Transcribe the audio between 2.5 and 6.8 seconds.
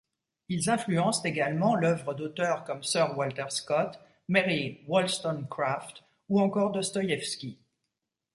comme Sir Walter Scott, Mary Wollstonecraft ou encore